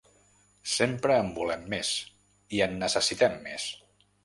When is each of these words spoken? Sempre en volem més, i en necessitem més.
Sempre 0.75 1.17
en 1.25 1.29
volem 1.35 1.67
més, 1.75 1.93
i 2.59 2.65
en 2.69 2.75
necessitem 2.87 3.39
més. 3.47 3.71